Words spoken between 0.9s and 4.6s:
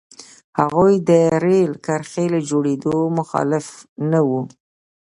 د رېل کرښې له جوړېدو مخالف نه وو.